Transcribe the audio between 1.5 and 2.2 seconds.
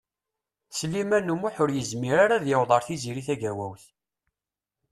ur yezmir